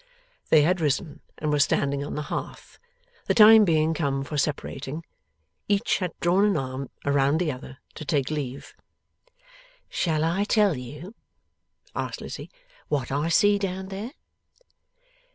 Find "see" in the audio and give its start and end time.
13.29-13.59